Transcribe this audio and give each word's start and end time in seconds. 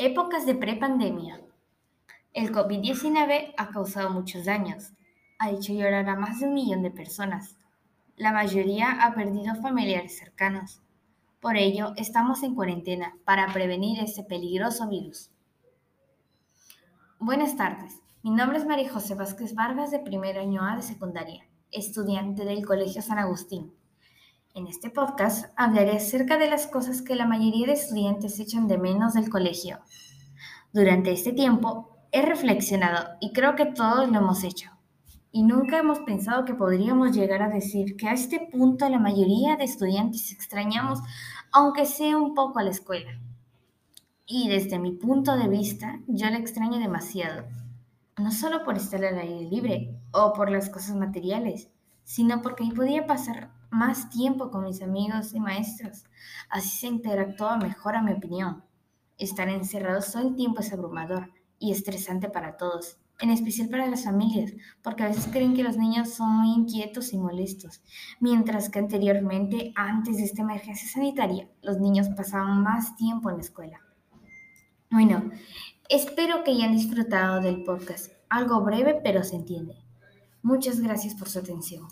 Épocas 0.00 0.46
de 0.46 0.54
prepandemia. 0.54 1.40
El 2.32 2.52
COVID-19 2.52 3.52
ha 3.56 3.68
causado 3.70 4.10
muchos 4.10 4.44
daños. 4.44 4.92
Ha 5.40 5.50
hecho 5.50 5.72
llorar 5.72 6.08
a 6.08 6.14
más 6.14 6.38
de 6.38 6.46
un 6.46 6.54
millón 6.54 6.84
de 6.84 6.92
personas. 6.92 7.56
La 8.14 8.30
mayoría 8.30 8.92
ha 9.02 9.12
perdido 9.16 9.56
familiares 9.56 10.16
cercanos. 10.16 10.80
Por 11.40 11.56
ello, 11.56 11.94
estamos 11.96 12.44
en 12.44 12.54
cuarentena 12.54 13.16
para 13.24 13.52
prevenir 13.52 13.98
este 13.98 14.22
peligroso 14.22 14.88
virus. 14.88 15.32
Buenas 17.18 17.56
tardes. 17.56 18.00
Mi 18.22 18.30
nombre 18.30 18.58
es 18.58 18.66
María 18.66 18.92
José 18.92 19.16
Vázquez 19.16 19.56
Vargas 19.56 19.90
de 19.90 19.98
primer 19.98 20.38
año 20.38 20.62
A 20.62 20.76
de 20.76 20.82
secundaria, 20.82 21.44
estudiante 21.72 22.44
del 22.44 22.64
Colegio 22.64 23.02
San 23.02 23.18
Agustín. 23.18 23.74
En 24.54 24.66
este 24.66 24.90
podcast 24.90 25.52
hablaré 25.56 25.96
acerca 25.96 26.38
de 26.38 26.48
las 26.48 26.66
cosas 26.66 27.02
que 27.02 27.14
la 27.14 27.26
mayoría 27.26 27.66
de 27.66 27.74
estudiantes 27.74 28.40
echan 28.40 28.66
de 28.66 28.78
menos 28.78 29.14
del 29.14 29.28
colegio. 29.28 29.78
Durante 30.72 31.12
este 31.12 31.32
tiempo 31.32 31.96
he 32.12 32.22
reflexionado 32.22 33.10
y 33.20 33.32
creo 33.32 33.54
que 33.54 33.66
todos 33.66 34.08
lo 34.08 34.18
hemos 34.18 34.42
hecho. 34.44 34.70
Y 35.30 35.42
nunca 35.42 35.78
hemos 35.78 36.00
pensado 36.00 36.44
que 36.44 36.54
podríamos 36.54 37.14
llegar 37.14 37.42
a 37.42 37.50
decir 37.50 37.96
que 37.96 38.08
a 38.08 38.14
este 38.14 38.48
punto 38.50 38.88
la 38.88 38.98
mayoría 38.98 39.56
de 39.56 39.64
estudiantes 39.64 40.32
extrañamos, 40.32 41.00
aunque 41.52 41.84
sea 41.84 42.16
un 42.16 42.34
poco 42.34 42.58
a 42.58 42.64
la 42.64 42.70
escuela. 42.70 43.20
Y 44.26 44.48
desde 44.48 44.78
mi 44.78 44.92
punto 44.92 45.36
de 45.36 45.48
vista, 45.48 46.00
yo 46.06 46.28
la 46.30 46.38
extraño 46.38 46.78
demasiado. 46.78 47.44
No 48.16 48.32
solo 48.32 48.64
por 48.64 48.76
estar 48.76 49.04
al 49.04 49.18
aire 49.18 49.48
libre 49.48 49.94
o 50.10 50.32
por 50.32 50.50
las 50.50 50.68
cosas 50.70 50.96
materiales, 50.96 51.70
sino 52.08 52.40
porque 52.40 52.64
podía 52.74 53.06
pasar 53.06 53.50
más 53.68 54.08
tiempo 54.08 54.50
con 54.50 54.64
mis 54.64 54.80
amigos 54.80 55.34
y 55.34 55.40
maestros. 55.40 56.04
Así 56.48 56.70
se 56.70 56.86
interactúa 56.86 57.58
mejor 57.58 57.96
a 57.96 58.02
mi 58.02 58.12
opinión. 58.12 58.64
Estar 59.18 59.50
encerrados 59.50 60.12
todo 60.12 60.26
el 60.26 60.34
tiempo 60.34 60.60
es 60.60 60.72
abrumador 60.72 61.30
y 61.58 61.70
estresante 61.70 62.30
para 62.30 62.56
todos, 62.56 62.96
en 63.20 63.28
especial 63.28 63.68
para 63.68 63.86
las 63.88 64.04
familias, 64.04 64.54
porque 64.82 65.02
a 65.02 65.08
veces 65.08 65.28
creen 65.30 65.52
que 65.52 65.62
los 65.62 65.76
niños 65.76 66.08
son 66.14 66.30
muy 66.30 66.54
inquietos 66.54 67.12
y 67.12 67.18
molestos, 67.18 67.82
mientras 68.20 68.70
que 68.70 68.78
anteriormente, 68.78 69.74
antes 69.76 70.16
de 70.16 70.24
esta 70.24 70.40
emergencia 70.40 70.88
sanitaria, 70.88 71.50
los 71.60 71.78
niños 71.78 72.08
pasaban 72.16 72.62
más 72.62 72.96
tiempo 72.96 73.28
en 73.28 73.36
la 73.36 73.42
escuela. 73.42 73.80
Bueno, 74.90 75.30
espero 75.90 76.42
que 76.42 76.52
hayan 76.52 76.72
disfrutado 76.72 77.42
del 77.42 77.64
podcast, 77.64 78.12
algo 78.30 78.62
breve 78.62 78.98
pero 79.04 79.22
se 79.24 79.36
entiende. 79.36 79.76
Muchas 80.42 80.80
gracias 80.80 81.14
por 81.14 81.28
su 81.28 81.40
atención. 81.40 81.86